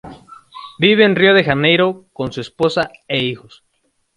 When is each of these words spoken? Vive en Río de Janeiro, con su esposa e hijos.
Vive 0.79 1.03
en 1.05 1.15
Río 1.15 1.35
de 1.35 1.43
Janeiro, 1.43 2.07
con 2.11 2.31
su 2.31 2.41
esposa 2.41 2.89
e 3.07 3.21
hijos. 3.23 3.63